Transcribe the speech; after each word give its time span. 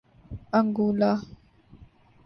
Angola 0.53 1.11